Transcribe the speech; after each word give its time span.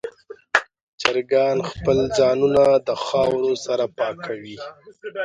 چرګان 1.01 1.57
خپل 1.69 1.97
ځانونه 2.17 2.63
د 2.87 2.89
خاورو 3.05 3.51
سره 3.65 3.85
پاکوي. 3.97 4.57